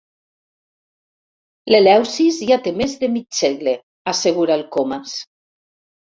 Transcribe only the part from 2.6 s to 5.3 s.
té més de mig segle —assegura el Comas—.